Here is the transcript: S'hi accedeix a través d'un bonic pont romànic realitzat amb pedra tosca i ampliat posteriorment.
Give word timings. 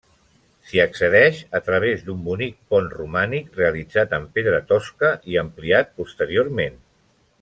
S'hi 0.69 0.79
accedeix 0.83 1.41
a 1.59 1.61
través 1.67 2.01
d'un 2.07 2.23
bonic 2.29 2.57
pont 2.75 2.89
romànic 2.95 3.61
realitzat 3.61 4.17
amb 4.19 4.33
pedra 4.39 4.63
tosca 4.73 5.13
i 5.35 5.39
ampliat 5.43 5.93
posteriorment. 6.03 6.83